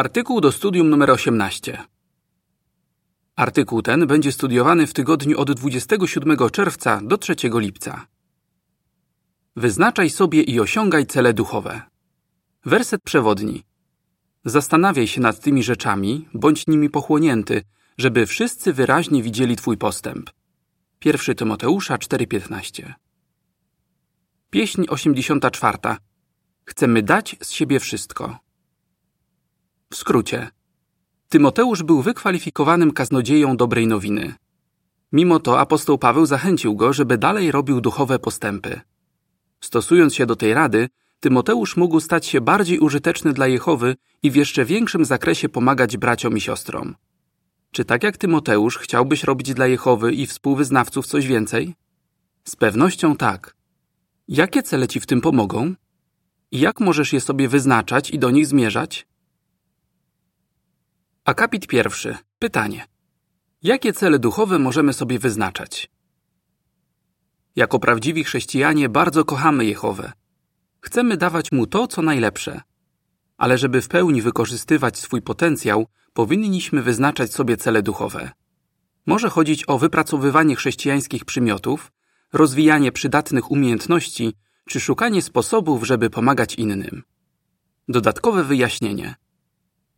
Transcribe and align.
Artykuł 0.00 0.40
do 0.40 0.52
studium 0.52 0.90
numer 0.90 1.10
18. 1.10 1.78
Artykuł 3.36 3.82
ten 3.82 4.06
będzie 4.06 4.32
studiowany 4.32 4.86
w 4.86 4.92
tygodniu 4.92 5.40
od 5.40 5.52
27 5.52 6.36
czerwca 6.52 7.00
do 7.02 7.18
3 7.18 7.34
lipca. 7.54 8.06
Wyznaczaj 9.56 10.10
sobie 10.10 10.42
i 10.42 10.60
osiągaj 10.60 11.06
cele 11.06 11.34
duchowe. 11.34 11.82
Werset 12.64 13.02
przewodni. 13.02 13.62
Zastanawiaj 14.44 15.06
się 15.06 15.20
nad 15.20 15.40
tymi 15.40 15.62
rzeczami, 15.62 16.28
bądź 16.34 16.66
nimi 16.66 16.90
pochłonięty, 16.90 17.62
żeby 17.98 18.26
wszyscy 18.26 18.72
wyraźnie 18.72 19.22
widzieli 19.22 19.56
Twój 19.56 19.76
postęp. 19.76 20.30
1 21.04 21.36
Tymoteusza 21.36 21.98
4:15. 21.98 22.94
Pieśń 24.50 24.84
84. 24.88 25.78
Chcemy 26.64 27.02
dać 27.02 27.36
z 27.42 27.50
siebie 27.50 27.80
wszystko. 27.80 28.49
W 29.92 29.96
skrócie. 29.96 30.50
Tymoteusz 31.28 31.82
był 31.82 32.02
wykwalifikowanym 32.02 32.92
kaznodzieją 32.92 33.56
dobrej 33.56 33.86
nowiny. 33.86 34.34
Mimo 35.12 35.40
to 35.40 35.60
apostoł 35.60 35.98
Paweł 35.98 36.26
zachęcił 36.26 36.76
go, 36.76 36.92
żeby 36.92 37.18
dalej 37.18 37.50
robił 37.50 37.80
duchowe 37.80 38.18
postępy. 38.18 38.80
Stosując 39.60 40.14
się 40.14 40.26
do 40.26 40.36
tej 40.36 40.54
rady, 40.54 40.88
Tymoteusz 41.20 41.76
mógł 41.76 42.00
stać 42.00 42.26
się 42.26 42.40
bardziej 42.40 42.78
użyteczny 42.78 43.32
dla 43.32 43.46
Jehowy 43.46 43.96
i 44.22 44.30
w 44.30 44.34
jeszcze 44.34 44.64
większym 44.64 45.04
zakresie 45.04 45.48
pomagać 45.48 45.96
braciom 45.96 46.36
i 46.36 46.40
siostrom. 46.40 46.96
Czy 47.70 47.84
tak 47.84 48.02
jak 48.02 48.16
Tymoteusz 48.16 48.78
chciałbyś 48.78 49.24
robić 49.24 49.54
dla 49.54 49.66
Jehowy 49.66 50.12
i 50.12 50.26
współwyznawców 50.26 51.06
coś 51.06 51.26
więcej? 51.26 51.74
Z 52.44 52.56
pewnością 52.56 53.16
tak. 53.16 53.54
Jakie 54.28 54.62
cele 54.62 54.88
ci 54.88 55.00
w 55.00 55.06
tym 55.06 55.20
pomogą? 55.20 55.74
Jak 56.52 56.80
możesz 56.80 57.12
je 57.12 57.20
sobie 57.20 57.48
wyznaczać 57.48 58.10
i 58.10 58.18
do 58.18 58.30
nich 58.30 58.46
zmierzać? 58.46 59.09
Akapit 61.24 61.66
pierwszy. 61.66 62.16
Pytanie. 62.38 62.86
Jakie 63.62 63.92
cele 63.92 64.18
duchowe 64.18 64.58
możemy 64.58 64.92
sobie 64.92 65.18
wyznaczać? 65.18 65.90
Jako 67.56 67.78
prawdziwi 67.78 68.24
chrześcijanie 68.24 68.88
bardzo 68.88 69.24
kochamy 69.24 69.64
Jehowę. 69.64 70.12
Chcemy 70.80 71.16
dawać 71.16 71.52
Mu 71.52 71.66
to, 71.66 71.86
co 71.86 72.02
najlepsze. 72.02 72.60
Ale 73.38 73.58
żeby 73.58 73.82
w 73.82 73.88
pełni 73.88 74.22
wykorzystywać 74.22 74.98
swój 74.98 75.22
potencjał, 75.22 75.86
powinniśmy 76.12 76.82
wyznaczać 76.82 77.32
sobie 77.32 77.56
cele 77.56 77.82
duchowe. 77.82 78.30
Może 79.06 79.28
chodzić 79.28 79.64
o 79.66 79.78
wypracowywanie 79.78 80.56
chrześcijańskich 80.56 81.24
przymiotów, 81.24 81.92
rozwijanie 82.32 82.92
przydatnych 82.92 83.50
umiejętności 83.50 84.32
czy 84.68 84.80
szukanie 84.80 85.22
sposobów, 85.22 85.86
żeby 85.86 86.10
pomagać 86.10 86.54
innym. 86.54 87.02
Dodatkowe 87.88 88.44
wyjaśnienie. 88.44 89.14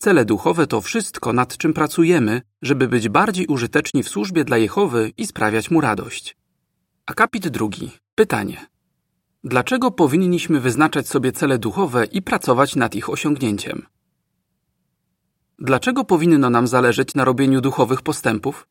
Cele 0.03 0.25
duchowe 0.25 0.67
to 0.67 0.81
wszystko, 0.81 1.33
nad 1.33 1.57
czym 1.57 1.73
pracujemy, 1.73 2.43
żeby 2.63 2.89
być 2.89 3.09
bardziej 3.09 3.47
użyteczni 3.47 4.03
w 4.03 4.09
służbie 4.09 4.45
dla 4.45 4.59
Jehowy 4.59 5.13
i 5.17 5.27
sprawiać 5.27 5.71
mu 5.71 5.81
radość. 5.81 6.37
Akapit 7.07 7.49
drugi. 7.49 7.91
Pytanie. 8.15 8.67
Dlaczego 9.45 9.91
powinniśmy 9.91 10.61
wyznaczać 10.61 11.09
sobie 11.09 11.33
cele 11.33 11.59
duchowe 11.59 12.05
i 12.05 12.23
pracować 12.23 12.77
nad 12.77 12.95
ich 12.95 13.11
osiągnięciem? 13.11 13.87
Dlaczego 15.59 16.05
powinno 16.05 16.51
nam 16.51 16.67
zależeć 16.67 17.15
na 17.15 17.25
robieniu 17.25 17.61
duchowych 17.61 18.03
postępów? 18.03 18.69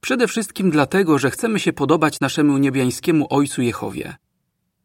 Przede 0.00 0.28
wszystkim 0.28 0.70
dlatego, 0.70 1.18
że 1.18 1.30
chcemy 1.30 1.60
się 1.60 1.72
podobać 1.72 2.20
naszemu 2.20 2.58
niebiańskiemu 2.58 3.26
Ojcu 3.30 3.62
Jehowie. 3.62 4.16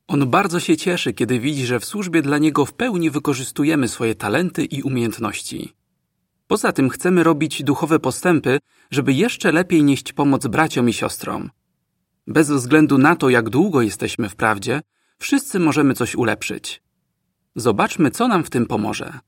On 0.10 0.30
bardzo 0.30 0.60
się 0.60 0.78
cieszy, 0.78 1.14
kiedy 1.14 1.40
widzi, 1.40 1.66
że 1.66 1.80
w 1.80 1.86
służbie 1.86 2.22
dla 2.22 2.38
Niego 2.38 2.66
w 2.66 2.74
pełni 2.74 3.10
wykorzystujemy 3.10 3.88
swoje 3.88 4.16
talenty 4.16 4.66
i 4.66 4.84
umiejętności. 4.84 5.74
Poza 6.48 6.72
tym 6.72 6.90
chcemy 6.90 7.24
robić 7.24 7.64
duchowe 7.64 8.00
postępy, 8.00 8.60
żeby 8.92 9.14
jeszcze 9.14 9.52
lepiej 9.52 9.84
nieść 9.84 10.14
pomoc 10.14 10.48
braciom 10.48 10.90
i 10.90 10.94
siostrom. 10.94 11.50
Bez 12.28 12.52
względu 12.52 12.98
na 12.98 13.16
to, 13.16 13.30
jak 13.30 13.50
długo 13.50 13.82
jesteśmy 13.82 14.30
w 14.30 14.36
prawdzie, 14.36 14.82
wszyscy 15.20 15.60
możemy 15.60 15.94
coś 15.94 16.16
ulepszyć. 16.16 16.82
Zobaczmy, 17.56 18.12
co 18.12 18.28
nam 18.28 18.44
w 18.44 18.50
tym 18.50 18.66
pomoże. 18.66 19.20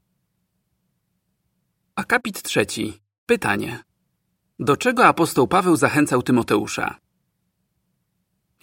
Akapit 1.96 2.41
trzeci. 2.41 2.94
Pytanie. 3.25 3.84
Do 4.59 4.78
czego 4.78 5.06
apostoł 5.06 5.47
Paweł 5.47 5.75
zachęcał 5.75 6.24
Tymoteusza? 6.24 6.96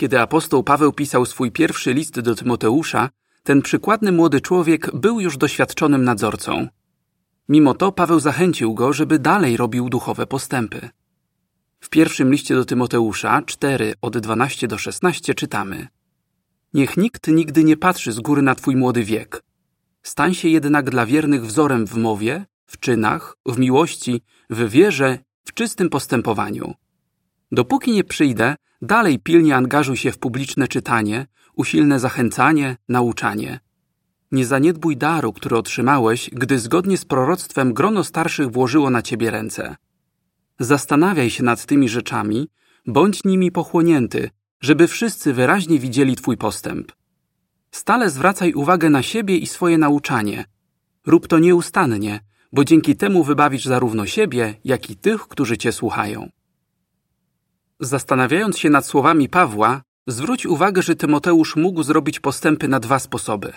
Kiedy 0.00 0.20
apostoł 0.20 0.62
Paweł 0.62 0.92
pisał 0.92 1.26
swój 1.26 1.50
pierwszy 1.52 1.94
list 1.94 2.20
do 2.20 2.34
Tymoteusza, 2.34 3.10
ten 3.42 3.62
przykładny 3.62 4.12
młody 4.12 4.40
człowiek 4.40 4.96
był 4.96 5.20
już 5.20 5.36
doświadczonym 5.36 6.04
nadzorcą. 6.04 6.68
Mimo 7.48 7.74
to 7.74 7.92
Paweł 7.92 8.20
zachęcił 8.20 8.74
go, 8.74 8.92
żeby 8.92 9.18
dalej 9.18 9.56
robił 9.56 9.88
duchowe 9.88 10.26
postępy. 10.26 10.88
W 11.80 11.88
pierwszym 11.88 12.30
liście 12.30 12.54
do 12.54 12.64
Tymoteusza 12.64 13.42
4 13.42 13.94
od 14.02 14.18
12 14.18 14.68
do 14.68 14.78
16 14.78 15.34
czytamy: 15.34 15.88
Niech 16.74 16.96
nikt 16.96 17.28
nigdy 17.28 17.64
nie 17.64 17.76
patrzy 17.76 18.12
z 18.12 18.20
góry 18.20 18.42
na 18.42 18.54
twój 18.54 18.76
młody 18.76 19.04
wiek. 19.04 19.42
Stań 20.02 20.34
się 20.34 20.48
jednak 20.48 20.90
dla 20.90 21.06
wiernych 21.06 21.46
wzorem 21.46 21.86
w 21.86 21.96
mowie, 21.96 22.46
w 22.66 22.80
czynach, 22.80 23.36
w 23.46 23.58
miłości, 23.58 24.22
w 24.50 24.68
wierze, 24.68 25.18
w 25.44 25.54
czystym 25.54 25.90
postępowaniu. 25.90 26.74
Dopóki 27.52 27.92
nie 27.92 28.04
przyjdę, 28.04 28.56
dalej 28.82 29.18
pilnie 29.18 29.56
angażuj 29.56 29.96
się 29.96 30.12
w 30.12 30.18
publiczne 30.18 30.68
czytanie, 30.68 31.26
usilne 31.56 32.00
zachęcanie, 32.00 32.76
nauczanie. 32.88 33.60
Nie 34.32 34.46
zaniedbuj 34.46 34.96
daru, 34.96 35.32
który 35.32 35.56
otrzymałeś, 35.56 36.30
gdy 36.32 36.58
zgodnie 36.58 36.96
z 36.96 37.04
proroctwem 37.04 37.74
grono 37.74 38.04
starszych 38.04 38.50
włożyło 38.50 38.90
na 38.90 39.02
ciebie 39.02 39.30
ręce. 39.30 39.76
Zastanawiaj 40.60 41.30
się 41.30 41.42
nad 41.42 41.66
tymi 41.66 41.88
rzeczami, 41.88 42.48
bądź 42.86 43.24
nimi 43.24 43.52
pochłonięty, 43.52 44.30
żeby 44.60 44.88
wszyscy 44.88 45.32
wyraźnie 45.32 45.78
widzieli 45.78 46.16
Twój 46.16 46.36
postęp. 46.36 46.92
Stale 47.70 48.10
zwracaj 48.10 48.54
uwagę 48.54 48.90
na 48.90 49.02
siebie 49.02 49.36
i 49.36 49.46
swoje 49.46 49.78
nauczanie. 49.78 50.44
Rób 51.06 51.26
to 51.26 51.38
nieustannie, 51.38 52.20
bo 52.52 52.64
dzięki 52.64 52.96
temu 52.96 53.24
wybawisz 53.24 53.64
zarówno 53.64 54.06
siebie, 54.06 54.54
jak 54.64 54.90
i 54.90 54.96
tych, 54.96 55.20
którzy 55.28 55.58
Cię 55.58 55.72
słuchają. 55.72 56.28
Zastanawiając 57.80 58.58
się 58.58 58.70
nad 58.70 58.86
słowami 58.86 59.28
Pawła, 59.28 59.82
zwróć 60.06 60.46
uwagę, 60.46 60.82
że 60.82 60.96
Tymoteusz 60.96 61.56
mógł 61.56 61.82
zrobić 61.82 62.20
postępy 62.20 62.68
na 62.68 62.80
dwa 62.80 62.98
sposoby. 62.98 63.52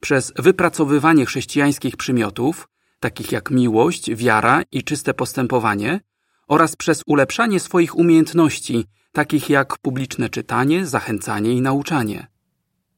Przez 0.00 0.32
wypracowywanie 0.36 1.26
chrześcijańskich 1.26 1.96
przymiotów, 1.96 2.68
takich 3.00 3.32
jak 3.32 3.50
miłość, 3.50 4.14
wiara 4.14 4.62
i 4.72 4.82
czyste 4.82 5.14
postępowanie, 5.14 6.00
oraz 6.48 6.76
przez 6.76 7.02
ulepszanie 7.06 7.60
swoich 7.60 7.96
umiejętności, 7.96 8.84
takich 9.12 9.50
jak 9.50 9.78
publiczne 9.78 10.28
czytanie, 10.28 10.86
zachęcanie 10.86 11.52
i 11.52 11.60
nauczanie. 11.60 12.26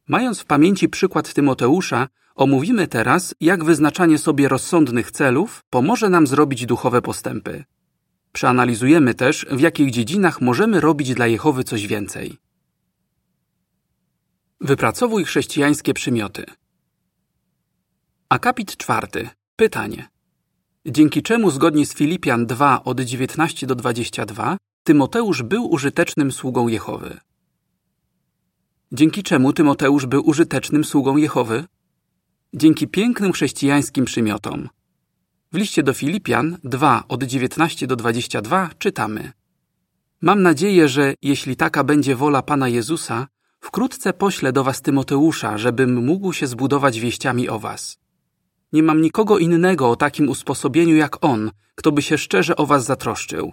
Mając 0.08 0.40
w 0.40 0.44
pamięci 0.44 0.88
przykład 0.88 1.34
Tymoteusza, 1.34 2.08
omówimy 2.34 2.88
teraz, 2.88 3.34
jak 3.40 3.64
wyznaczanie 3.64 4.18
sobie 4.18 4.48
rozsądnych 4.48 5.10
celów 5.10 5.64
pomoże 5.70 6.08
nam 6.08 6.26
zrobić 6.26 6.66
duchowe 6.66 7.02
postępy. 7.02 7.64
Przeanalizujemy 8.34 9.14
też, 9.14 9.46
w 9.50 9.60
jakich 9.60 9.90
dziedzinach 9.90 10.40
możemy 10.40 10.80
robić 10.80 11.14
dla 11.14 11.26
Jehowy 11.26 11.64
coś 11.64 11.86
więcej. 11.86 12.36
Wypracowuj 14.60 15.24
chrześcijańskie 15.24 15.94
przymioty. 15.94 16.44
Akapit 18.28 18.76
czwarty. 18.76 19.28
Pytanie. 19.56 20.08
Dzięki 20.86 21.22
czemu 21.22 21.50
zgodnie 21.50 21.86
z 21.86 21.94
Filipian 21.94 22.46
2 22.46 22.84
od 22.84 23.00
19 23.00 23.66
do 23.66 23.74
22 23.74 24.56
Tymoteusz 24.84 25.42
był 25.42 25.70
użytecznym 25.70 26.32
sługą 26.32 26.68
Jehowy. 26.68 27.20
Dzięki 28.92 29.22
czemu 29.22 29.52
Tymoteusz 29.52 30.06
był 30.06 30.28
użytecznym 30.28 30.84
sługą 30.84 31.16
Jehowy? 31.16 31.64
Dzięki 32.54 32.88
pięknym 32.88 33.32
chrześcijańskim 33.32 34.04
przymiotom. 34.04 34.68
W 35.54 35.56
liście 35.56 35.82
do 35.82 35.92
Filipian 35.92 36.58
2 36.64 37.04
od 37.08 37.22
19 37.22 37.86
do 37.86 37.96
22 37.96 38.70
czytamy: 38.78 39.32
Mam 40.20 40.42
nadzieję, 40.42 40.88
że 40.88 41.14
jeśli 41.22 41.56
taka 41.56 41.84
będzie 41.84 42.16
wola 42.16 42.42
Pana 42.42 42.68
Jezusa, 42.68 43.28
wkrótce 43.60 44.12
poślę 44.12 44.52
do 44.52 44.64
was 44.64 44.82
Tymoteusza, 44.82 45.58
żebym 45.58 46.04
mógł 46.04 46.32
się 46.32 46.46
zbudować 46.46 47.00
wieściami 47.00 47.48
o 47.48 47.58
was. 47.58 47.98
Nie 48.72 48.82
mam 48.82 49.00
nikogo 49.00 49.38
innego 49.38 49.90
o 49.90 49.96
takim 49.96 50.28
usposobieniu 50.28 50.96
jak 50.96 51.24
on, 51.24 51.50
kto 51.74 51.92
by 51.92 52.02
się 52.02 52.18
szczerze 52.18 52.56
o 52.56 52.66
was 52.66 52.84
zatroszczył. 52.84 53.52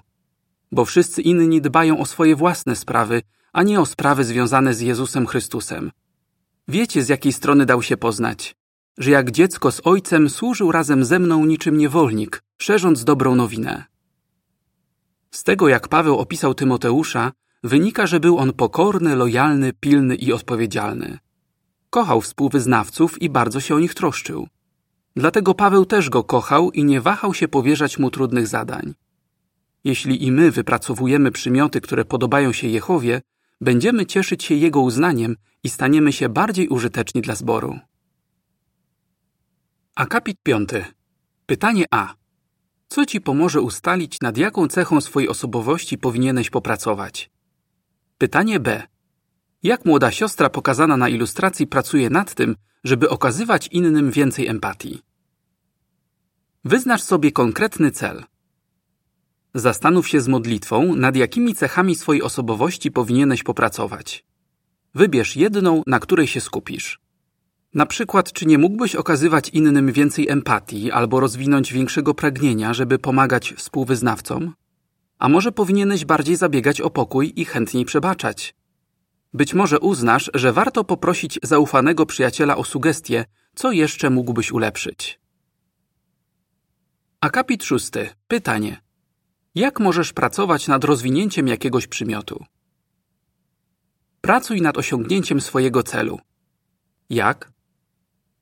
Bo 0.71 0.85
wszyscy 0.85 1.21
inni 1.21 1.61
dbają 1.61 1.99
o 1.99 2.05
swoje 2.05 2.35
własne 2.35 2.75
sprawy, 2.75 3.21
a 3.53 3.63
nie 3.63 3.79
o 3.79 3.85
sprawy 3.85 4.23
związane 4.23 4.73
z 4.73 4.81
Jezusem 4.81 5.27
Chrystusem. 5.27 5.91
Wiecie, 6.67 7.03
z 7.03 7.09
jakiej 7.09 7.33
strony 7.33 7.65
dał 7.65 7.81
się 7.81 7.97
poznać 7.97 8.60
że 9.01 9.12
jak 9.12 9.31
dziecko 9.31 9.71
z 9.71 9.81
ojcem 9.83 10.30
służył 10.30 10.71
razem 10.71 11.06
ze 11.06 11.19
mną 11.19 11.45
niczym 11.45 11.77
niewolnik, 11.77 12.44
szerząc 12.57 13.03
dobrą 13.03 13.36
nowinę. 13.36 13.83
Z 15.31 15.44
tego, 15.44 15.68
jak 15.68 15.88
Paweł 15.88 16.18
opisał 16.18 16.53
Tymoteusza, 16.53 17.31
wynika, 17.63 18.07
że 18.07 18.19
był 18.19 18.38
on 18.38 18.53
pokorny, 18.53 19.15
lojalny, 19.15 19.74
pilny 19.74 20.15
i 20.15 20.33
odpowiedzialny. 20.33 21.18
Kochał 21.89 22.21
współwyznawców 22.21 23.21
i 23.21 23.30
bardzo 23.30 23.59
się 23.59 23.75
o 23.75 23.80
nich 23.80 23.94
troszczył. 23.94 24.48
Dlatego 25.15 25.53
Paweł 25.53 25.86
też 25.86 26.09
go 26.09 26.24
kochał 26.24 26.71
i 26.71 26.83
nie 26.83 27.01
wahał 27.01 27.33
się 27.33 27.48
powierzać 27.48 28.00
mu 28.00 28.12
trudnych 28.12 28.48
zadań. 28.48 28.94
Jeśli 29.83 30.25
i 30.25 30.31
my 30.31 30.51
wypracowujemy 30.51 31.31
przymioty, 31.31 31.81
które 31.81 32.06
podobają 32.06 32.53
się 32.53 32.68
Jehowie, 32.68 33.21
będziemy 33.62 34.06
cieszyć 34.06 34.44
się 34.44 34.56
Jego 34.56 34.81
uznaniem 34.81 35.36
i 35.63 35.69
staniemy 35.69 36.13
się 36.13 36.30
bardziej 36.30 36.68
użyteczni 36.68 37.21
dla 37.21 37.36
zboru. 37.36 37.80
Akapit 40.01 40.38
5. 40.44 40.69
Pytanie 41.45 41.86
A. 41.92 42.13
Co 42.88 43.06
ci 43.06 43.21
pomoże 43.21 43.62
ustalić, 43.62 44.21
nad 44.21 44.38
jaką 44.38 44.68
cechą 44.68 45.01
swojej 45.01 45.30
osobowości 45.30 45.98
powinieneś 45.98 46.50
popracować? 46.50 47.31
Pytanie 48.18 48.59
B. 48.59 48.83
Jak 49.63 49.86
młoda 49.86 50.12
siostra 50.12 50.50
pokazana 50.50 50.98
na 50.98 51.09
ilustracji 51.09 51.68
pracuje 51.68 52.09
nad 52.09 52.33
tym, 52.33 52.56
żeby 52.83 53.09
okazywać 53.09 53.68
innym 53.68 54.12
więcej 54.12 54.48
empatii? 54.48 55.01
Wyznacz 56.65 57.01
sobie 57.01 57.31
konkretny 57.31 57.92
cel. 57.92 58.24
Zastanów 59.53 60.07
się 60.07 60.21
z 60.21 60.27
modlitwą, 60.27 60.95
nad 60.95 61.15
jakimi 61.15 61.56
cechami 61.56 61.95
swojej 61.95 62.24
osobowości 62.24 62.92
powinieneś 62.92 63.44
popracować. 63.44 64.25
Wybierz 64.95 65.36
jedną, 65.36 65.83
na 65.88 66.00
której 66.00 66.27
się 66.27 66.42
skupisz. 66.42 67.00
Na 67.73 67.85
przykład, 67.85 68.33
czy 68.33 68.45
nie 68.45 68.57
mógłbyś 68.57 68.95
okazywać 68.95 69.50
innym 69.50 69.91
więcej 69.91 70.29
empatii 70.29 70.91
albo 70.91 71.19
rozwinąć 71.19 71.73
większego 71.73 72.13
pragnienia, 72.13 72.73
żeby 72.73 73.00
pomagać 73.00 73.53
współwyznawcom? 73.57 74.53
A 75.19 75.29
może 75.29 75.51
powinieneś 75.51 76.06
bardziej 76.06 76.35
zabiegać 76.35 76.81
o 76.81 76.89
pokój 76.89 77.33
i 77.35 77.45
chętniej 77.45 77.85
przebaczać? 77.85 78.56
Być 79.33 79.53
może 79.53 79.79
uznasz, 79.79 80.31
że 80.33 80.53
warto 80.53 80.83
poprosić 80.83 81.39
zaufanego 81.44 82.06
przyjaciela 82.06 82.57
o 82.57 82.63
sugestie, 82.63 83.25
co 83.56 83.71
jeszcze 83.71 84.09
mógłbyś 84.09 84.51
ulepszyć. 84.51 85.19
Akapit 87.21 87.63
szósty. 87.63 88.09
Pytanie. 88.27 88.81
Jak 89.56 89.79
możesz 89.79 90.13
pracować 90.13 90.67
nad 90.67 90.83
rozwinięciem 90.83 91.47
jakiegoś 91.47 91.88
przymiotu? 91.88 92.45
Pracuj 94.21 94.62
nad 94.62 94.77
osiągnięciem 94.77 95.41
swojego 95.41 95.83
celu. 95.83 96.19
Jak? 97.09 97.51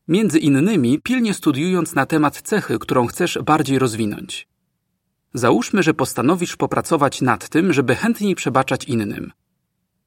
Między 0.09 0.39
innymi 0.39 1.01
pilnie 1.01 1.33
studiując 1.33 1.95
na 1.95 2.05
temat 2.05 2.41
cechy, 2.41 2.79
którą 2.79 3.07
chcesz 3.07 3.39
bardziej 3.45 3.79
rozwinąć. 3.79 4.47
Załóżmy, 5.33 5.83
że 5.83 5.93
postanowisz 5.93 6.55
popracować 6.55 7.21
nad 7.21 7.49
tym, 7.49 7.73
żeby 7.73 7.95
chętniej 7.95 8.35
przebaczać 8.35 8.83
innym. 8.83 9.31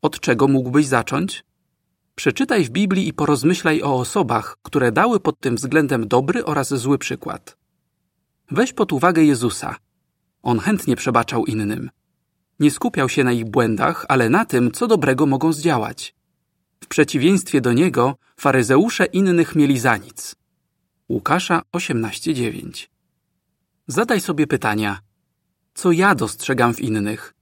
Od 0.03 0.21
czego 0.21 0.49
mógłbyś 0.49 0.87
zacząć? 0.87 1.45
Przeczytaj 2.15 2.65
w 2.65 2.71
Biblii 2.71 3.09
i 3.09 3.13
porozmyślaj 3.13 3.83
o 3.83 3.95
osobach, 3.95 4.57
które 4.63 4.93
dały 4.93 5.21
pod 5.21 5.41
tym 5.41 5.57
względem 5.57 6.09
dobry 6.09 6.45
oraz 6.45 6.75
zły 6.75 6.99
przykład. 6.99 7.57
Weź 8.51 8.73
pod 8.73 8.93
uwagę 8.93 9.25
Jezusa. 9.25 9.77
On 10.43 10.59
chętnie 10.59 10.97
przebaczał 10.97 11.47
innym. 11.47 11.91
Nie 12.61 12.71
skupiał 12.71 13.09
się 13.09 13.25
na 13.25 13.33
ich 13.33 13.45
błędach, 13.45 14.07
ale 14.09 14.29
na 14.29 14.45
tym, 14.45 14.71
co 14.71 14.87
dobrego 14.87 15.27
mogą 15.27 15.53
zdziałać. 15.53 16.15
W 16.83 16.87
przeciwieństwie 16.87 17.61
do 17.61 17.73
niego, 17.73 18.17
faryzeusze 18.37 19.05
innych 19.05 19.57
mieli 19.57 19.79
za 19.79 19.97
nic. 19.97 20.37
Łukasza 21.09 21.63
18:9. 21.73 22.89
Zadaj 23.87 24.21
sobie 24.21 24.47
pytania: 24.47 25.01
co 25.75 25.93
ja 25.93 26.15
dostrzegam 26.15 26.75
w 26.75 26.81
innych? 26.81 27.35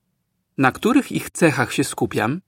Na 0.58 0.72
których 0.72 1.12
ich 1.12 1.30
cechach 1.30 1.72
się 1.72 1.84
skupiam? 1.84 2.40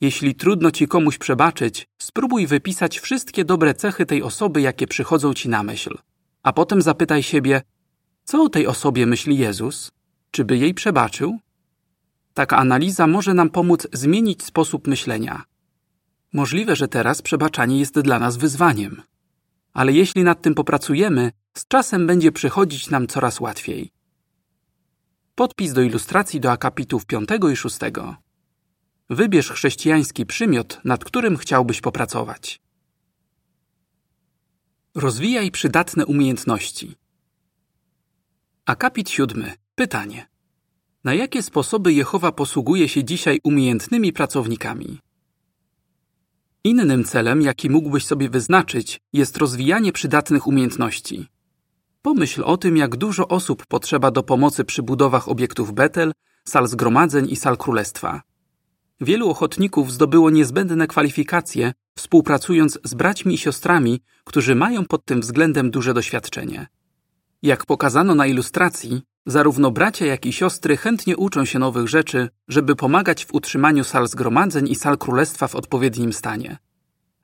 Jeśli 0.00 0.34
trudno 0.34 0.70
ci 0.70 0.88
komuś 0.88 1.18
przebaczyć, 1.18 1.88
spróbuj 1.98 2.46
wypisać 2.46 2.98
wszystkie 3.00 3.44
dobre 3.44 3.74
cechy 3.74 4.06
tej 4.06 4.22
osoby, 4.22 4.60
jakie 4.60 4.86
przychodzą 4.86 5.34
ci 5.34 5.48
na 5.48 5.62
myśl. 5.62 5.98
A 6.42 6.52
potem 6.52 6.82
zapytaj 6.82 7.22
siebie, 7.22 7.62
co 8.24 8.42
o 8.42 8.48
tej 8.48 8.66
osobie 8.66 9.06
myśli 9.06 9.38
Jezus? 9.38 9.90
Czy 10.30 10.44
by 10.44 10.56
jej 10.56 10.74
przebaczył? 10.74 11.38
Taka 12.34 12.56
analiza 12.56 13.06
może 13.06 13.34
nam 13.34 13.50
pomóc 13.50 13.86
zmienić 13.92 14.44
sposób 14.44 14.86
myślenia. 14.86 15.49
Możliwe, 16.32 16.76
że 16.76 16.88
teraz 16.88 17.22
przebaczanie 17.22 17.78
jest 17.78 18.00
dla 18.00 18.18
nas 18.18 18.36
wyzwaniem. 18.36 19.02
Ale 19.72 19.92
jeśli 19.92 20.24
nad 20.24 20.42
tym 20.42 20.54
popracujemy, 20.54 21.32
z 21.54 21.68
czasem 21.68 22.06
będzie 22.06 22.32
przychodzić 22.32 22.90
nam 22.90 23.06
coraz 23.06 23.40
łatwiej. 23.40 23.90
Podpis 25.34 25.72
do 25.72 25.82
ilustracji 25.82 26.40
do 26.40 26.52
akapitów 26.52 27.06
5 27.06 27.28
i 27.52 27.56
6. 27.56 27.78
Wybierz 29.10 29.50
chrześcijański 29.50 30.26
przymiot, 30.26 30.80
nad 30.84 31.04
którym 31.04 31.36
chciałbyś 31.36 31.80
popracować. 31.80 32.60
Rozwijaj 34.94 35.50
przydatne 35.50 36.06
umiejętności. 36.06 36.96
Akapit 38.66 39.10
7. 39.10 39.44
Pytanie. 39.74 40.26
Na 41.04 41.14
jakie 41.14 41.42
sposoby 41.42 41.92
Jehowa 41.92 42.32
posługuje 42.32 42.88
się 42.88 43.04
dzisiaj 43.04 43.40
umiejętnymi 43.44 44.12
pracownikami? 44.12 44.98
Innym 46.64 47.04
celem, 47.04 47.42
jaki 47.42 47.70
mógłbyś 47.70 48.06
sobie 48.06 48.28
wyznaczyć, 48.28 49.00
jest 49.12 49.36
rozwijanie 49.36 49.92
przydatnych 49.92 50.46
umiejętności. 50.46 51.28
Pomyśl 52.02 52.42
o 52.44 52.56
tym, 52.56 52.76
jak 52.76 52.96
dużo 52.96 53.28
osób 53.28 53.66
potrzeba 53.66 54.10
do 54.10 54.22
pomocy 54.22 54.64
przy 54.64 54.82
budowach 54.82 55.28
obiektów 55.28 55.72
Betel, 55.72 56.12
sal 56.44 56.68
zgromadzeń 56.68 57.30
i 57.30 57.36
sal 57.36 57.56
królestwa. 57.56 58.22
Wielu 59.00 59.30
ochotników 59.30 59.92
zdobyło 59.92 60.30
niezbędne 60.30 60.86
kwalifikacje, 60.86 61.72
współpracując 61.96 62.78
z 62.84 62.94
braćmi 62.94 63.34
i 63.34 63.38
siostrami, 63.38 64.00
którzy 64.24 64.54
mają 64.54 64.84
pod 64.84 65.04
tym 65.04 65.20
względem 65.20 65.70
duże 65.70 65.94
doświadczenie. 65.94 66.66
Jak 67.42 67.66
pokazano 67.66 68.14
na 68.14 68.26
ilustracji, 68.26 69.02
zarówno 69.26 69.70
bracia, 69.70 70.06
jak 70.06 70.26
i 70.26 70.32
siostry 70.32 70.76
chętnie 70.76 71.16
uczą 71.16 71.44
się 71.44 71.58
nowych 71.58 71.88
rzeczy, 71.88 72.28
żeby 72.48 72.76
pomagać 72.76 73.24
w 73.24 73.34
utrzymaniu 73.34 73.84
sal 73.84 74.08
zgromadzeń 74.08 74.68
i 74.68 74.74
sal 74.74 74.98
królestwa 74.98 75.48
w 75.48 75.54
odpowiednim 75.54 76.12
stanie. 76.12 76.58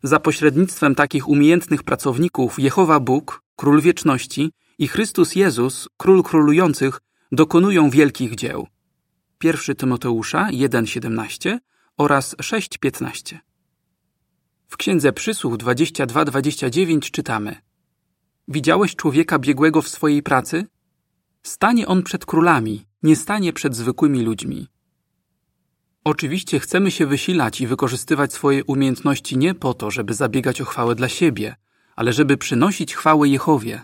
Za 0.02 0.20
pośrednictwem 0.20 0.94
takich 0.94 1.28
umiejętnych 1.28 1.82
pracowników 1.82 2.58
Jehowa 2.58 3.00
Bóg, 3.00 3.42
Król 3.56 3.80
Wieczności 3.80 4.52
i 4.78 4.88
Chrystus 4.88 5.34
Jezus, 5.34 5.88
Król 5.96 6.22
Królujących, 6.22 7.00
dokonują 7.32 7.90
wielkich 7.90 8.34
dzieł. 8.34 8.66
1 9.44 9.76
Tymoteusza 9.76 10.48
1,17 10.52 11.58
oraz 11.98 12.36
6,15. 12.36 13.38
W 14.68 14.76
Księdze 14.76 15.12
Przysłów 15.12 15.54
22-29 15.54 17.10
czytamy 17.10 17.56
Widziałeś 18.48 18.96
człowieka 18.96 19.38
biegłego 19.38 19.82
w 19.82 19.88
swojej 19.88 20.22
pracy? 20.22 20.66
Stanie 21.46 21.86
on 21.86 22.02
przed 22.02 22.26
królami, 22.26 22.86
nie 23.02 23.16
stanie 23.16 23.52
przed 23.52 23.76
zwykłymi 23.76 24.22
ludźmi. 24.22 24.68
Oczywiście 26.04 26.60
chcemy 26.60 26.90
się 26.90 27.06
wysilać 27.06 27.60
i 27.60 27.66
wykorzystywać 27.66 28.32
swoje 28.32 28.64
umiejętności 28.64 29.38
nie 29.38 29.54
po 29.54 29.74
to, 29.74 29.90
żeby 29.90 30.14
zabiegać 30.14 30.60
o 30.60 30.64
chwałę 30.64 30.94
dla 30.94 31.08
siebie, 31.08 31.56
ale 31.96 32.12
żeby 32.12 32.36
przynosić 32.36 32.94
chwałę 32.94 33.28
Jehowie. 33.28 33.82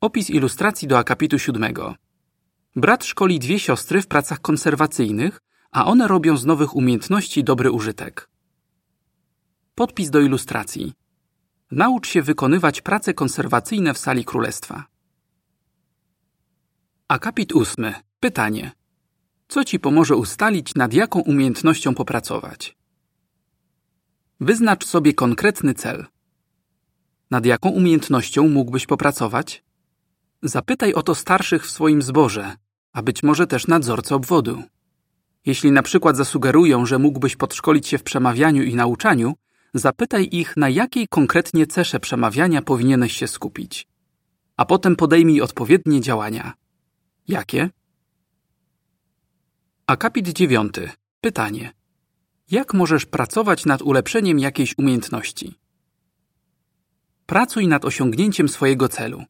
Opis 0.00 0.30
ilustracji 0.30 0.88
do 0.88 0.98
akapitu 0.98 1.38
siódmego. 1.38 1.94
Brat 2.76 3.04
szkoli 3.04 3.38
dwie 3.38 3.58
siostry 3.58 4.02
w 4.02 4.06
pracach 4.06 4.40
konserwacyjnych, 4.40 5.40
a 5.70 5.86
one 5.86 6.08
robią 6.08 6.36
z 6.36 6.46
nowych 6.46 6.76
umiejętności 6.76 7.44
dobry 7.44 7.70
użytek. 7.70 8.28
Podpis 9.74 10.10
do 10.10 10.20
ilustracji. 10.20 10.92
Naucz 11.70 12.08
się 12.08 12.22
wykonywać 12.22 12.80
prace 12.80 13.14
konserwacyjne 13.14 13.94
w 13.94 13.98
sali 13.98 14.24
królestwa. 14.24 14.91
Akapit 17.12 17.52
ósmy. 17.52 17.94
Pytanie. 18.20 18.72
Co 19.48 19.64
ci 19.64 19.78
pomoże 19.78 20.16
ustalić, 20.16 20.74
nad 20.74 20.94
jaką 20.94 21.20
umiejętnością 21.20 21.94
popracować? 21.94 22.76
Wyznacz 24.40 24.86
sobie 24.86 25.14
konkretny 25.14 25.74
cel. 25.74 26.06
Nad 27.30 27.46
jaką 27.46 27.68
umiejętnością 27.68 28.48
mógłbyś 28.48 28.86
popracować? 28.86 29.64
Zapytaj 30.42 30.94
o 30.94 31.02
to 31.02 31.14
starszych 31.14 31.66
w 31.66 31.70
swoim 31.70 32.02
zborze, 32.02 32.56
a 32.92 33.02
być 33.02 33.22
może 33.22 33.46
też 33.46 33.66
nadzorcę 33.66 34.14
obwodu. 34.14 34.62
Jeśli 35.46 35.72
na 35.72 35.82
przykład 35.82 36.16
zasugerują, 36.16 36.86
że 36.86 36.98
mógłbyś 36.98 37.36
podszkolić 37.36 37.88
się 37.88 37.98
w 37.98 38.02
przemawianiu 38.02 38.62
i 38.62 38.74
nauczaniu, 38.74 39.34
zapytaj 39.74 40.28
ich, 40.32 40.56
na 40.56 40.68
jakiej 40.68 41.08
konkretnie 41.08 41.66
cesze 41.66 42.00
przemawiania 42.00 42.62
powinieneś 42.62 43.12
się 43.12 43.28
skupić. 43.28 43.88
A 44.56 44.64
potem 44.64 44.96
podejmij 44.96 45.40
odpowiednie 45.40 46.00
działania. 46.00 46.61
Jakie? 47.28 47.70
Akapit 49.86 50.28
dziewiąty. 50.28 50.90
Pytanie. 51.20 51.72
Jak 52.50 52.74
możesz 52.74 53.06
pracować 53.06 53.66
nad 53.66 53.82
ulepszeniem 53.82 54.38
jakiejś 54.38 54.78
umiejętności? 54.78 55.58
Pracuj 57.26 57.68
nad 57.68 57.84
osiągnięciem 57.84 58.48
swojego 58.48 58.88
celu. 58.88 59.24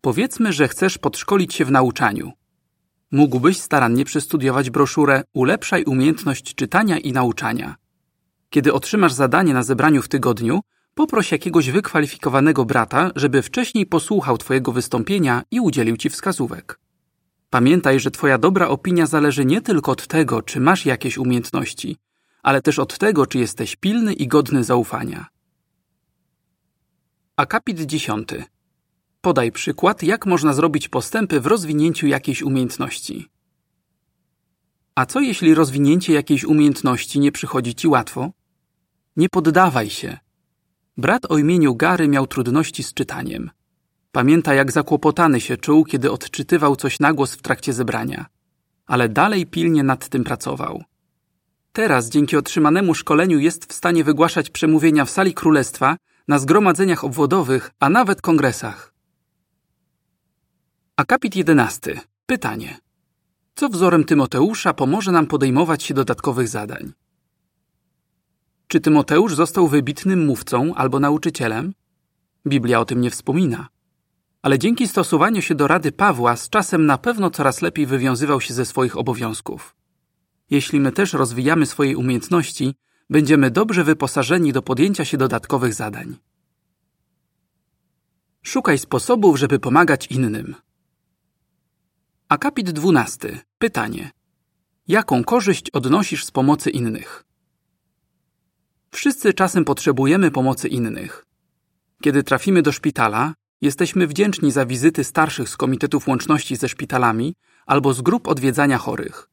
Powiedzmy, 0.00 0.52
że 0.52 0.68
chcesz 0.68 0.98
podszkolić 0.98 1.54
się 1.54 1.64
w 1.64 1.70
nauczaniu. 1.70 2.32
Mógłbyś 3.10 3.60
starannie 3.60 4.04
przestudiować 4.04 4.70
broszurę 4.70 5.22
Ulepszaj 5.32 5.84
umiejętność 5.84 6.54
czytania 6.54 6.98
i 6.98 7.12
nauczania. 7.12 7.76
Kiedy 8.50 8.72
otrzymasz 8.72 9.12
zadanie 9.12 9.54
na 9.54 9.62
zebraniu 9.62 10.02
w 10.02 10.08
tygodniu, 10.08 10.60
poproś 10.94 11.32
jakiegoś 11.32 11.70
wykwalifikowanego 11.70 12.64
brata, 12.64 13.10
żeby 13.16 13.42
wcześniej 13.42 13.86
posłuchał 13.86 14.38
Twojego 14.38 14.72
wystąpienia 14.72 15.42
i 15.50 15.60
udzielił 15.60 15.96
Ci 15.96 16.10
wskazówek. 16.10 16.78
Pamiętaj, 17.50 18.00
że 18.00 18.10
Twoja 18.10 18.38
dobra 18.38 18.68
opinia 18.68 19.06
zależy 19.06 19.44
nie 19.44 19.60
tylko 19.60 19.92
od 19.92 20.06
tego, 20.06 20.42
czy 20.42 20.60
masz 20.60 20.86
jakieś 20.86 21.18
umiejętności, 21.18 21.96
ale 22.42 22.62
też 22.62 22.78
od 22.78 22.98
tego, 22.98 23.26
czy 23.26 23.38
jesteś 23.38 23.76
pilny 23.76 24.12
i 24.12 24.28
godny 24.28 24.64
zaufania. 24.64 25.26
Akapit 27.36 27.80
10. 27.80 28.28
Podaj 29.20 29.52
przykład, 29.52 30.02
jak 30.02 30.26
można 30.26 30.52
zrobić 30.52 30.88
postępy 30.88 31.40
w 31.40 31.46
rozwinięciu 31.46 32.06
jakiejś 32.06 32.42
umiejętności. 32.42 33.28
A 34.94 35.06
co 35.06 35.20
jeśli 35.20 35.54
rozwinięcie 35.54 36.12
jakiejś 36.12 36.44
umiejętności 36.44 37.20
nie 37.20 37.32
przychodzi 37.32 37.74
ci 37.74 37.88
łatwo? 37.88 38.30
Nie 39.16 39.28
poddawaj 39.28 39.90
się. 39.90 40.18
Brat 40.96 41.30
o 41.30 41.38
imieniu 41.38 41.74
Gary 41.74 42.08
miał 42.08 42.26
trudności 42.26 42.82
z 42.82 42.94
czytaniem. 42.94 43.50
Pamięta, 44.12 44.54
jak 44.54 44.72
zakłopotany 44.72 45.40
się 45.40 45.56
czuł, 45.56 45.84
kiedy 45.84 46.10
odczytywał 46.10 46.76
coś 46.76 47.00
na 47.00 47.12
głos 47.12 47.34
w 47.34 47.42
trakcie 47.42 47.72
zebrania. 47.72 48.26
Ale 48.86 49.08
dalej 49.08 49.46
pilnie 49.46 49.82
nad 49.82 50.08
tym 50.08 50.24
pracował. 50.24 50.84
Teraz, 51.72 52.08
dzięki 52.08 52.36
otrzymanemu 52.36 52.94
szkoleniu, 52.94 53.38
jest 53.38 53.72
w 53.72 53.72
stanie 53.72 54.04
wygłaszać 54.04 54.50
przemówienia 54.50 55.04
w 55.04 55.10
sali 55.10 55.34
królestwa, 55.34 55.96
na 56.28 56.38
zgromadzeniach 56.38 57.04
obwodowych, 57.04 57.70
a 57.80 57.88
nawet 57.88 58.22
kongresach. 58.22 58.92
Akapit 60.96 61.36
11. 61.36 62.00
Pytanie. 62.26 62.78
Co 63.54 63.68
wzorem 63.68 64.04
Tymoteusza 64.04 64.74
pomoże 64.74 65.12
nam 65.12 65.26
podejmować 65.26 65.82
się 65.82 65.94
dodatkowych 65.94 66.48
zadań? 66.48 66.92
Czy 68.72 68.80
Tymoteusz 68.80 69.34
został 69.34 69.68
wybitnym 69.68 70.26
mówcą 70.26 70.74
albo 70.74 71.00
nauczycielem? 71.00 71.74
Biblia 72.46 72.80
o 72.80 72.84
tym 72.84 73.00
nie 73.00 73.10
wspomina. 73.10 73.68
Ale 74.42 74.58
dzięki 74.58 74.88
stosowaniu 74.88 75.42
się 75.42 75.54
do 75.54 75.66
rady 75.66 75.92
Pawła 75.92 76.36
z 76.36 76.48
czasem 76.48 76.86
na 76.86 76.98
pewno 76.98 77.30
coraz 77.30 77.62
lepiej 77.62 77.86
wywiązywał 77.86 78.40
się 78.40 78.54
ze 78.54 78.64
swoich 78.64 78.96
obowiązków. 78.96 79.76
Jeśli 80.50 80.80
my 80.80 80.92
też 80.92 81.12
rozwijamy 81.12 81.66
swoje 81.66 81.98
umiejętności, 81.98 82.74
będziemy 83.10 83.50
dobrze 83.50 83.84
wyposażeni 83.84 84.52
do 84.52 84.62
podjęcia 84.62 85.04
się 85.04 85.16
dodatkowych 85.16 85.74
zadań. 85.74 86.16
Szukaj 88.42 88.78
sposobów, 88.78 89.38
żeby 89.38 89.58
pomagać 89.58 90.06
innym. 90.06 90.54
Akapit 92.28 92.70
12. 92.70 93.38
Pytanie. 93.58 94.10
Jaką 94.88 95.24
korzyść 95.24 95.70
odnosisz 95.70 96.24
z 96.24 96.30
pomocy 96.30 96.70
innych? 96.70 97.31
Wszyscy 98.94 99.32
czasem 99.32 99.64
potrzebujemy 99.64 100.30
pomocy 100.30 100.68
innych. 100.68 101.26
Kiedy 102.02 102.22
trafimy 102.22 102.62
do 102.62 102.72
szpitala, 102.72 103.34
jesteśmy 103.60 104.06
wdzięczni 104.06 104.50
za 104.50 104.66
wizyty 104.66 105.04
starszych 105.04 105.48
z 105.48 105.56
komitetów 105.56 106.08
łączności 106.08 106.56
ze 106.56 106.68
szpitalami 106.68 107.34
albo 107.66 107.94
z 107.94 108.02
grup 108.02 108.28
odwiedzania 108.28 108.78
chorych. 108.78 109.28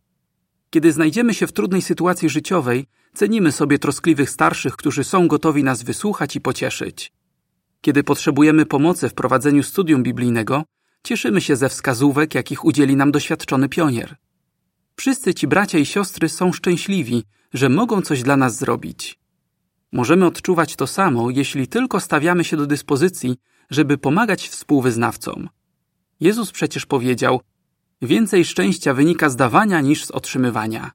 Kiedy 0.69 0.91
znajdziemy 0.91 1.33
się 1.33 1.47
w 1.47 1.51
trudnej 1.51 1.81
sytuacji 1.81 2.29
życiowej, 2.29 2.85
cenimy 3.13 3.51
sobie 3.51 3.79
troskliwych 3.79 4.29
starszych, 4.29 4.75
którzy 4.75 5.03
są 5.03 5.27
gotowi 5.27 5.63
nas 5.63 5.83
wysłuchać 5.83 6.35
i 6.35 6.41
pocieszyć. 6.41 7.11
Kiedy 7.81 8.03
potrzebujemy 8.03 8.65
pomocy 8.65 9.09
w 9.09 9.13
prowadzeniu 9.13 9.63
studium 9.63 10.03
biblijnego, 10.03 10.63
cieszymy 11.03 11.41
się 11.41 11.55
ze 11.55 11.69
wskazówek, 11.69 12.35
jakich 12.35 12.65
udzieli 12.65 12.95
nam 12.95 13.11
doświadczony 13.11 13.69
pionier. 13.69 14.15
Wszyscy 14.95 15.33
ci 15.33 15.47
bracia 15.47 15.77
i 15.77 15.85
siostry 15.85 16.29
są 16.29 16.53
szczęśliwi, 16.53 17.23
że 17.53 17.69
mogą 17.69 18.01
coś 18.01 18.23
dla 18.23 18.37
nas 18.37 18.57
zrobić. 18.57 19.19
Możemy 19.91 20.25
odczuwać 20.25 20.75
to 20.75 20.87
samo, 20.87 21.29
jeśli 21.29 21.67
tylko 21.67 21.99
stawiamy 21.99 22.43
się 22.43 22.57
do 22.57 22.67
dyspozycji, 22.67 23.37
żeby 23.69 23.97
pomagać 23.97 24.49
współwyznawcom. 24.49 25.49
Jezus 26.19 26.51
przecież 26.51 26.85
powiedział: 26.85 27.41
Więcej 28.01 28.45
szczęścia 28.45 28.93
wynika 28.93 29.29
z 29.29 29.35
dawania 29.35 29.81
niż 29.81 30.05
z 30.05 30.11
otrzymywania. 30.11 30.91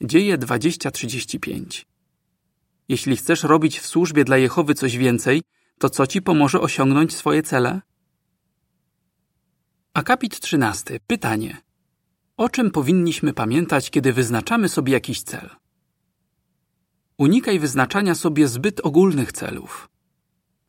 Dzieje 0.00 0.38
20:35. 0.38 1.84
Jeśli 2.88 3.16
chcesz 3.16 3.42
robić 3.42 3.78
w 3.80 3.86
służbie 3.86 4.24
dla 4.24 4.36
Jehowy 4.36 4.74
coś 4.74 4.96
więcej, 4.96 5.42
to 5.78 5.90
co 5.90 6.06
ci 6.06 6.22
pomoże 6.22 6.60
osiągnąć 6.60 7.14
swoje 7.14 7.42
cele? 7.42 7.80
Akapit 9.94 10.40
13. 10.40 11.00
Pytanie. 11.06 11.56
O 12.36 12.48
czym 12.48 12.70
powinniśmy 12.70 13.32
pamiętać, 13.32 13.90
kiedy 13.90 14.12
wyznaczamy 14.12 14.68
sobie 14.68 14.92
jakiś 14.92 15.22
cel? 15.22 15.50
Unikaj 17.20 17.58
wyznaczania 17.58 18.14
sobie 18.14 18.48
zbyt 18.48 18.80
ogólnych 18.80 19.32
celów. 19.32 19.90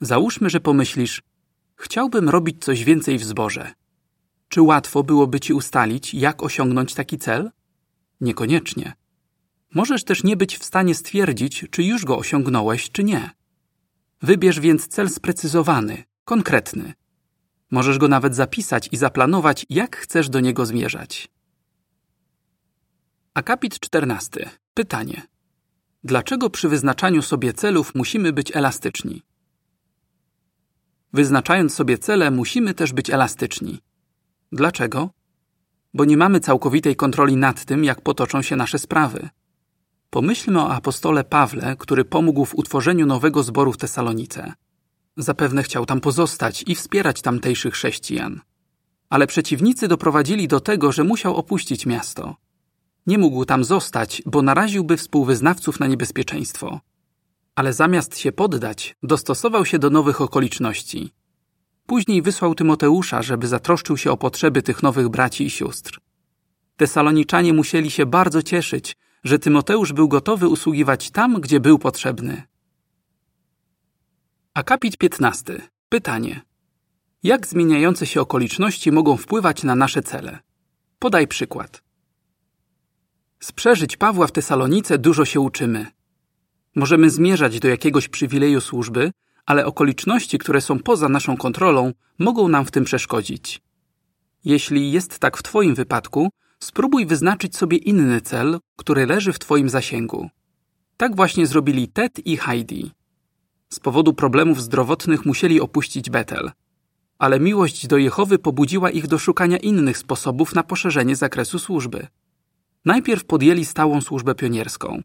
Załóżmy, 0.01 0.49
że 0.49 0.59
pomyślisz: 0.59 1.21
Chciałbym 1.75 2.29
robić 2.29 2.63
coś 2.63 2.83
więcej 2.83 3.17
w 3.17 3.23
zborze. 3.23 3.73
Czy 4.47 4.61
łatwo 4.61 5.03
byłoby 5.03 5.39
ci 5.39 5.53
ustalić, 5.53 6.13
jak 6.13 6.43
osiągnąć 6.43 6.93
taki 6.93 7.17
cel? 7.17 7.51
Niekoniecznie. 8.21 8.93
Możesz 9.75 10.03
też 10.03 10.23
nie 10.23 10.37
być 10.37 10.57
w 10.57 10.63
stanie 10.63 10.95
stwierdzić, 10.95 11.65
czy 11.71 11.83
już 11.83 12.05
go 12.05 12.17
osiągnąłeś, 12.17 12.91
czy 12.91 13.03
nie. 13.03 13.29
Wybierz 14.21 14.59
więc 14.59 14.87
cel 14.87 15.09
sprecyzowany, 15.09 16.03
konkretny. 16.25 16.93
Możesz 17.71 17.97
go 17.97 18.07
nawet 18.07 18.35
zapisać 18.35 18.89
i 18.91 18.97
zaplanować, 18.97 19.65
jak 19.69 19.97
chcesz 19.97 20.29
do 20.29 20.39
niego 20.39 20.65
zmierzać. 20.65 21.29
Akapit 23.33 23.79
14. 23.79 24.49
Pytanie. 24.73 25.31
Dlaczego 26.03 26.49
przy 26.49 26.69
wyznaczaniu 26.69 27.21
sobie 27.21 27.53
celów 27.53 27.95
musimy 27.95 28.33
być 28.33 28.55
elastyczni? 28.55 29.21
Wyznaczając 31.13 31.73
sobie 31.73 31.97
cele, 31.97 32.31
musimy 32.31 32.73
też 32.73 32.93
być 32.93 33.09
elastyczni. 33.09 33.79
Dlaczego? 34.51 35.09
Bo 35.93 36.05
nie 36.05 36.17
mamy 36.17 36.39
całkowitej 36.39 36.95
kontroli 36.95 37.37
nad 37.37 37.65
tym, 37.65 37.83
jak 37.83 38.01
potoczą 38.01 38.41
się 38.41 38.55
nasze 38.55 38.79
sprawy. 38.79 39.29
Pomyślmy 40.09 40.61
o 40.61 40.71
apostole 40.71 41.23
Pawle, 41.23 41.75
który 41.79 42.05
pomógł 42.05 42.45
w 42.45 42.55
utworzeniu 42.55 43.05
nowego 43.05 43.43
zboru 43.43 43.71
w 43.71 43.77
Tesalonice. 43.77 44.53
Zapewne 45.17 45.63
chciał 45.63 45.85
tam 45.85 46.01
pozostać 46.01 46.63
i 46.67 46.75
wspierać 46.75 47.21
tamtejszych 47.21 47.73
chrześcijan. 47.73 48.41
Ale 49.09 49.27
przeciwnicy 49.27 49.87
doprowadzili 49.87 50.47
do 50.47 50.59
tego, 50.59 50.91
że 50.91 51.03
musiał 51.03 51.35
opuścić 51.35 51.85
miasto. 51.85 52.35
Nie 53.07 53.17
mógł 53.17 53.45
tam 53.45 53.63
zostać, 53.63 54.21
bo 54.25 54.41
naraziłby 54.41 54.97
współwyznawców 54.97 55.79
na 55.79 55.87
niebezpieczeństwo. 55.87 56.79
Ale 57.55 57.73
zamiast 57.73 58.17
się 58.17 58.31
poddać, 58.31 58.95
dostosował 59.03 59.65
się 59.65 59.79
do 59.79 59.89
nowych 59.89 60.21
okoliczności. 60.21 61.11
Później 61.85 62.21
wysłał 62.21 62.55
Tymoteusza, 62.55 63.21
żeby 63.21 63.47
zatroszczył 63.47 63.97
się 63.97 64.11
o 64.11 64.17
potrzeby 64.17 64.61
tych 64.61 64.83
nowych 64.83 65.09
braci 65.09 65.45
i 65.45 65.49
sióstr. 65.49 65.99
Tesaloniczanie 66.77 67.53
musieli 67.53 67.91
się 67.91 68.05
bardzo 68.05 68.41
cieszyć, 68.41 68.97
że 69.23 69.39
Tymoteusz 69.39 69.93
był 69.93 70.07
gotowy 70.07 70.47
usługiwać 70.47 71.11
tam, 71.11 71.41
gdzie 71.41 71.59
był 71.59 71.79
potrzebny. 71.79 72.43
Akapit 74.53 74.97
15. 74.97 75.61
Pytanie. 75.89 76.41
Jak 77.23 77.47
zmieniające 77.47 78.05
się 78.05 78.21
okoliczności 78.21 78.91
mogą 78.91 79.17
wpływać 79.17 79.63
na 79.63 79.75
nasze 79.75 80.01
cele? 80.01 80.39
Podaj 80.99 81.27
przykład. 81.27 81.83
Z 83.43 83.51
przeżyć 83.51 83.97
Pawła 83.97 84.27
w 84.27 84.31
Tesalonice 84.31 84.97
dużo 84.97 85.25
się 85.25 85.39
uczymy. 85.39 85.87
Możemy 86.75 87.09
zmierzać 87.09 87.59
do 87.59 87.67
jakiegoś 87.67 88.07
przywileju 88.07 88.61
służby, 88.61 89.11
ale 89.45 89.65
okoliczności, 89.65 90.37
które 90.37 90.61
są 90.61 90.79
poza 90.79 91.09
naszą 91.09 91.37
kontrolą, 91.37 91.93
mogą 92.19 92.47
nam 92.47 92.65
w 92.65 92.71
tym 92.71 92.83
przeszkodzić. 92.83 93.61
Jeśli 94.45 94.91
jest 94.91 95.19
tak 95.19 95.37
w 95.37 95.43
Twoim 95.43 95.75
wypadku, 95.75 96.29
spróbuj 96.59 97.05
wyznaczyć 97.05 97.57
sobie 97.57 97.77
inny 97.77 98.21
cel, 98.21 98.59
który 98.75 99.05
leży 99.05 99.33
w 99.33 99.39
Twoim 99.39 99.69
zasięgu. 99.69 100.29
Tak 100.97 101.15
właśnie 101.15 101.47
zrobili 101.47 101.87
Ted 101.87 102.27
i 102.27 102.37
Heidi. 102.37 102.91
Z 103.69 103.79
powodu 103.79 104.13
problemów 104.13 104.61
zdrowotnych 104.61 105.25
musieli 105.25 105.61
opuścić 105.61 106.09
Betel. 106.09 106.51
Ale 107.19 107.39
miłość 107.39 107.87
do 107.87 107.97
Jehowy 107.97 108.39
pobudziła 108.39 108.89
ich 108.89 109.07
do 109.07 109.19
szukania 109.19 109.57
innych 109.57 109.97
sposobów 109.97 110.55
na 110.55 110.63
poszerzenie 110.63 111.15
zakresu 111.15 111.59
służby. 111.59 112.07
Najpierw 112.85 113.25
podjęli 113.25 113.65
stałą 113.65 114.01
służbę 114.01 114.35
pionierską. 114.35 115.01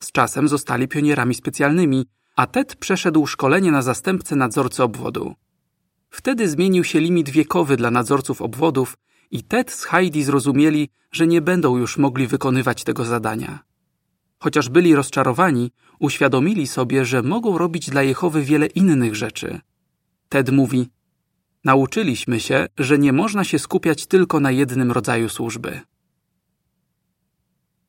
Z 0.00 0.12
czasem 0.12 0.48
zostali 0.48 0.88
pionierami 0.88 1.34
specjalnymi, 1.34 2.06
a 2.36 2.46
Ted 2.46 2.76
przeszedł 2.76 3.26
szkolenie 3.26 3.70
na 3.70 3.82
zastępcę 3.82 4.36
nadzorcy 4.36 4.82
obwodu. 4.82 5.34
Wtedy 6.10 6.48
zmienił 6.48 6.84
się 6.84 7.00
limit 7.00 7.30
wiekowy 7.30 7.76
dla 7.76 7.90
nadzorców 7.90 8.42
obwodów 8.42 8.96
i 9.30 9.42
Ted 9.42 9.72
z 9.72 9.84
Heidi 9.84 10.22
zrozumieli, 10.22 10.88
że 11.12 11.26
nie 11.26 11.42
będą 11.42 11.76
już 11.76 11.98
mogli 11.98 12.26
wykonywać 12.26 12.84
tego 12.84 13.04
zadania. 13.04 13.58
Chociaż 14.38 14.68
byli 14.68 14.94
rozczarowani, 14.94 15.70
uświadomili 15.98 16.66
sobie, 16.66 17.04
że 17.04 17.22
mogą 17.22 17.58
robić 17.58 17.90
dla 17.90 18.02
Jehowy 18.02 18.42
wiele 18.42 18.66
innych 18.66 19.14
rzeczy. 19.14 19.60
Ted 20.28 20.50
mówi: 20.50 20.88
Nauczyliśmy 21.64 22.40
się, 22.40 22.66
że 22.78 22.98
nie 22.98 23.12
można 23.12 23.44
się 23.44 23.58
skupiać 23.58 24.06
tylko 24.06 24.40
na 24.40 24.50
jednym 24.50 24.92
rodzaju 24.92 25.28
służby. 25.28 25.80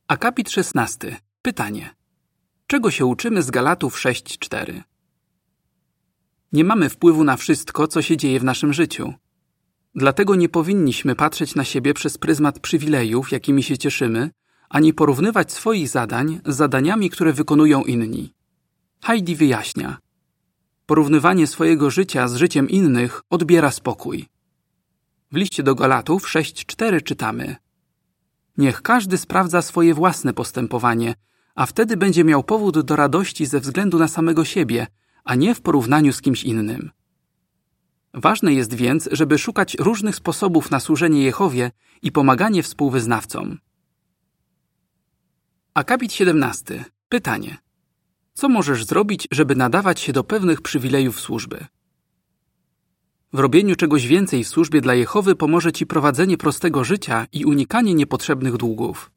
Akapit 0.07 0.49
16. 0.49 1.17
Pytanie. 1.41 1.95
Czego 2.67 2.91
się 2.91 3.05
uczymy 3.05 3.43
z 3.43 3.51
Galatów 3.51 3.97
6:4? 3.97 4.81
Nie 6.51 6.63
mamy 6.63 6.89
wpływu 6.89 7.23
na 7.23 7.37
wszystko, 7.37 7.87
co 7.87 8.01
się 8.01 8.17
dzieje 8.17 8.39
w 8.39 8.43
naszym 8.43 8.73
życiu. 8.73 9.13
Dlatego 9.95 10.35
nie 10.35 10.49
powinniśmy 10.49 11.15
patrzeć 11.15 11.55
na 11.55 11.63
siebie 11.63 11.93
przez 11.93 12.17
pryzmat 12.17 12.59
przywilejów, 12.59 13.31
jakimi 13.31 13.63
się 13.63 13.77
cieszymy, 13.77 14.29
ani 14.69 14.93
porównywać 14.93 15.51
swoich 15.51 15.89
zadań 15.89 16.39
z 16.45 16.55
zadaniami, 16.55 17.09
które 17.09 17.33
wykonują 17.33 17.83
inni. 17.83 18.33
Heidi 19.03 19.35
wyjaśnia. 19.35 19.97
Porównywanie 20.85 21.47
swojego 21.47 21.89
życia 21.89 22.27
z 22.27 22.35
życiem 22.35 22.69
innych 22.69 23.21
odbiera 23.29 23.71
spokój. 23.71 24.25
W 25.31 25.35
liście 25.35 25.63
do 25.63 25.75
Galatów 25.75 26.27
6:4 26.27 27.03
czytamy: 27.03 27.64
Niech 28.57 28.81
każdy 28.81 29.17
sprawdza 29.17 29.61
swoje 29.61 29.93
własne 29.93 30.33
postępowanie, 30.33 31.15
a 31.55 31.65
wtedy 31.65 31.97
będzie 31.97 32.23
miał 32.23 32.43
powód 32.43 32.79
do 32.79 32.95
radości 32.95 33.45
ze 33.45 33.59
względu 33.59 33.99
na 33.99 34.07
samego 34.07 34.45
siebie, 34.45 34.87
a 35.23 35.35
nie 35.35 35.55
w 35.55 35.61
porównaniu 35.61 36.13
z 36.13 36.21
kimś 36.21 36.43
innym. 36.43 36.91
Ważne 38.13 38.53
jest 38.53 38.73
więc, 38.73 39.09
żeby 39.11 39.37
szukać 39.37 39.75
różnych 39.79 40.15
sposobów 40.15 40.71
na 40.71 40.79
służenie 40.79 41.23
Jehowie 41.23 41.71
i 42.01 42.11
pomaganie 42.11 42.63
współwyznawcom. 42.63 43.57
Akapit 45.73 46.13
17. 46.13 46.85
Pytanie. 47.09 47.57
Co 48.33 48.49
możesz 48.49 48.85
zrobić, 48.85 49.27
żeby 49.31 49.55
nadawać 49.55 49.99
się 49.99 50.13
do 50.13 50.23
pewnych 50.23 50.61
przywilejów 50.61 51.19
służby? 51.19 51.65
W 53.35 53.39
robieniu 53.39 53.75
czegoś 53.75 54.07
więcej 54.07 54.43
w 54.43 54.47
służbie 54.47 54.81
dla 54.81 54.93
Jehowy 54.93 55.35
pomoże 55.35 55.71
Ci 55.71 55.85
prowadzenie 55.85 56.37
prostego 56.37 56.83
życia 56.83 57.27
i 57.33 57.45
unikanie 57.45 57.93
niepotrzebnych 57.93 58.57
długów. 58.57 59.11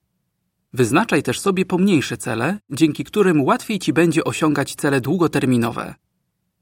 Wyznaczaj 0.73 1.23
też 1.23 1.41
sobie 1.41 1.65
pomniejsze 1.65 2.17
cele, 2.17 2.59
dzięki 2.71 3.05
którym 3.05 3.43
łatwiej 3.43 3.79
Ci 3.79 3.93
będzie 3.93 4.25
osiągać 4.25 4.75
cele 4.75 5.01
długoterminowe. 5.01 5.95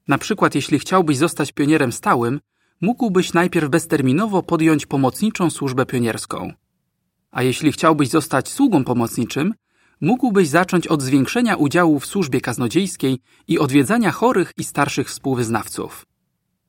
Na 0.09 0.19
przykład, 0.19 0.55
jeśli 0.55 0.79
chciałbyś 0.79 1.17
zostać 1.17 1.53
pionierem 1.53 1.93
stałym, 1.93 2.41
mógłbyś 2.81 3.33
najpierw 3.33 3.69
bezterminowo 3.69 4.43
podjąć 4.43 4.87
pomocniczą 4.87 5.51
służbę 5.51 5.87
pionierską. 5.87 6.53
A 7.31 7.43
jeśli 7.43 7.73
chciałbyś 7.73 8.09
zostać 8.09 8.49
sługą 8.49 8.85
pomocniczym, 8.85 9.55
mógłbyś 10.01 10.49
zacząć 10.49 10.87
od 10.87 11.03
zwiększenia 11.03 11.57
udziału 11.57 12.01
w 12.01 12.07
służbie 12.07 12.41
kaznodziejskiej 12.41 13.19
i 13.49 13.59
odwiedzania 13.59 14.11
chorych 14.11 14.53
i 14.57 14.65
starszych 14.65 15.09
współwyznawców. 15.09 16.07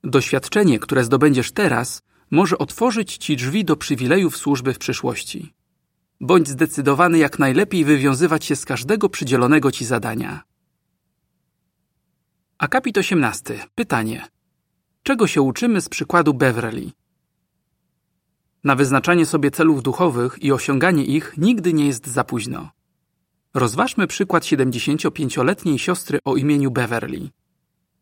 Doświadczenie, 0.07 0.79
które 0.79 1.03
zdobędziesz 1.03 1.51
teraz, 1.51 2.01
może 2.31 2.57
otworzyć 2.57 3.17
Ci 3.17 3.35
drzwi 3.35 3.65
do 3.65 3.75
przywilejów 3.75 4.37
służby 4.37 4.73
w 4.73 4.77
przyszłości. 4.77 5.53
Bądź 6.21 6.47
zdecydowany 6.47 7.17
jak 7.17 7.39
najlepiej 7.39 7.85
wywiązywać 7.85 8.45
się 8.45 8.55
z 8.55 8.65
każdego 8.65 9.09
przydzielonego 9.09 9.71
Ci 9.71 9.85
zadania. 9.85 10.43
Akapit 12.57 12.97
18. 12.97 13.65
Pytanie. 13.75 14.27
Czego 15.03 15.27
się 15.27 15.41
uczymy 15.41 15.81
z 15.81 15.89
przykładu 15.89 16.33
Beverly? 16.33 16.91
Na 18.63 18.75
wyznaczanie 18.75 19.25
sobie 19.25 19.51
celów 19.51 19.83
duchowych 19.83 20.37
i 20.41 20.51
osiąganie 20.51 21.05
ich 21.05 21.33
nigdy 21.37 21.73
nie 21.73 21.87
jest 21.87 22.07
za 22.07 22.23
późno. 22.23 22.69
Rozważmy 23.53 24.07
przykład 24.07 24.43
75-letniej 24.43 25.79
siostry 25.79 26.19
o 26.25 26.35
imieniu 26.35 26.71
Beverly. 26.71 27.29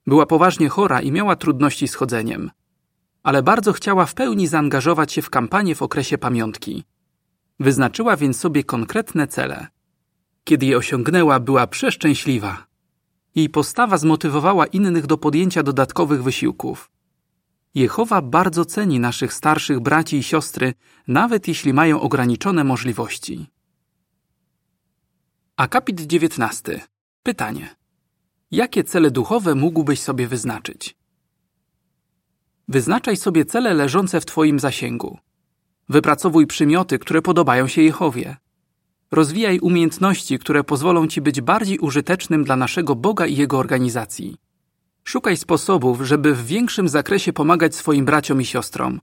Była 0.08 0.26
poważnie 0.26 0.70
chora 0.70 1.02
i 1.02 1.12
miała 1.12 1.36
trudności 1.36 1.88
z 1.88 1.96
chodzeniem, 1.96 2.52
ale 3.24 3.44
bardzo 3.44 3.74
chciała 3.74 4.06
w 4.06 4.14
pełni 4.14 4.48
zaangażować 4.48 5.14
się 5.14 5.22
w 5.22 5.30
kampanię 5.30 5.76
w 5.76 5.82
okresie 5.82 6.18
pamiątki. 6.18 6.84
Wyznaczyła 7.60 8.18
więc 8.18 8.40
sobie 8.40 8.64
konkretne 8.64 9.28
cele. 9.28 9.68
Kiedy 10.44 10.66
je 10.66 10.78
osiągnęła, 10.78 11.40
była 11.40 11.68
przeszczęśliwa. 11.68 12.66
Jej 13.36 13.50
postawa 13.50 13.98
zmotywowała 13.98 14.66
innych 14.66 15.06
do 15.06 15.18
podjęcia 15.18 15.64
dodatkowych 15.64 16.24
wysiłków. 16.24 16.92
Jehowa 17.76 18.22
bardzo 18.22 18.66
ceni 18.66 19.00
naszych 19.00 19.34
starszych 19.34 19.80
braci 19.80 20.18
i 20.18 20.24
siostry, 20.24 20.74
nawet 21.08 21.48
jeśli 21.48 21.74
mają 21.74 22.02
ograniczone 22.02 22.64
możliwości. 22.64 23.48
Akapit 25.58 26.02
19. 26.02 26.82
Pytanie. 27.24 27.76
Jakie 28.52 28.84
cele 28.84 29.12
duchowe 29.12 29.56
mógłbyś 29.56 30.00
sobie 30.00 30.28
wyznaczyć? 30.28 30.96
Wyznaczaj 32.68 33.18
sobie 33.18 33.46
cele 33.46 33.74
leżące 33.74 34.22
w 34.22 34.26
Twoim 34.26 34.60
zasięgu. 34.60 35.18
Wypracowuj 35.90 36.48
przymioty, 36.48 37.00
które 37.00 37.22
podobają 37.22 37.68
się 37.68 37.82
Jehowie. 37.82 38.38
Rozwijaj 39.12 39.60
umiejętności, 39.60 40.40
które 40.40 40.64
pozwolą 40.64 41.08
Ci 41.08 41.22
być 41.22 41.42
bardziej 41.42 41.80
użytecznym 41.80 42.44
dla 42.44 42.56
naszego 42.56 42.96
Boga 42.96 43.26
i 43.26 43.36
Jego 43.36 43.58
organizacji. 43.58 44.38
Szukaj 45.04 45.38
sposobów, 45.38 46.02
żeby 46.02 46.36
w 46.36 46.46
większym 46.46 46.90
zakresie 46.90 47.34
pomagać 47.34 47.76
swoim 47.76 48.06
braciom 48.06 48.42
i 48.42 48.46
siostrom. 48.46 49.02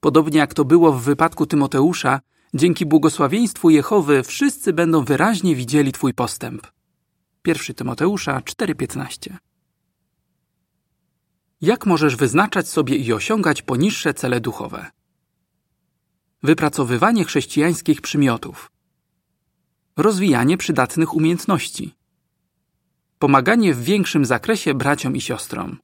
Podobnie 0.00 0.38
jak 0.38 0.54
to 0.54 0.64
było 0.64 0.92
w 0.92 1.02
wypadku 1.02 1.46
Tymoteusza, 1.46 2.20
dzięki 2.54 2.86
błogosławieństwu 2.86 3.70
Jehowy 3.70 4.22
wszyscy 4.22 4.72
będą 4.72 5.04
wyraźnie 5.04 5.54
widzieli 5.54 5.92
Twój 5.92 6.14
postęp. 6.14 6.77
1 7.48 7.74
Tymoteusza 7.74 8.40
4:15 8.40 9.36
Jak 11.60 11.86
możesz 11.86 12.16
wyznaczać 12.16 12.68
sobie 12.68 12.96
i 12.96 13.12
osiągać 13.12 13.62
poniższe 13.62 14.14
cele 14.14 14.40
duchowe? 14.40 14.90
Wypracowywanie 16.42 17.24
chrześcijańskich 17.24 18.00
przymiotów. 18.00 18.70
Rozwijanie 19.96 20.56
przydatnych 20.56 21.14
umiejętności. 21.14 21.94
Pomaganie 23.18 23.74
w 23.74 23.82
większym 23.82 24.24
zakresie 24.24 24.74
braciom 24.74 25.16
i 25.16 25.20
siostrom. 25.20 25.78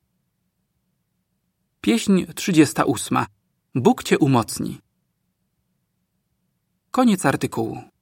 Pieśń 1.81 2.25
38. 2.35 3.25
Bóg 3.75 4.03
Cię 4.03 4.19
umocni. 4.19 4.81
Koniec 6.91 7.27
artykułu. 7.27 7.94